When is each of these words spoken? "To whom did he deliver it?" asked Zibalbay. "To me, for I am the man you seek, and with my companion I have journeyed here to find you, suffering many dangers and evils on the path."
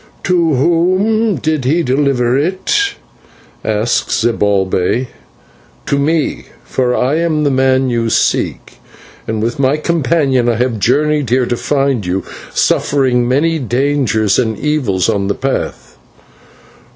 "To 0.23 0.55
whom 0.55 1.35
did 1.35 1.63
he 1.63 1.83
deliver 1.83 2.35
it?" 2.35 2.95
asked 3.63 4.09
Zibalbay. 4.09 5.09
"To 5.85 5.99
me, 5.99 6.45
for 6.63 6.95
I 6.95 7.17
am 7.19 7.43
the 7.43 7.51
man 7.51 7.87
you 7.91 8.09
seek, 8.09 8.79
and 9.27 9.43
with 9.43 9.59
my 9.59 9.77
companion 9.77 10.49
I 10.49 10.55
have 10.55 10.79
journeyed 10.79 11.29
here 11.29 11.45
to 11.45 11.55
find 11.55 12.03
you, 12.03 12.23
suffering 12.51 13.27
many 13.27 13.59
dangers 13.59 14.39
and 14.39 14.57
evils 14.57 15.07
on 15.07 15.27
the 15.27 15.35
path." 15.35 15.99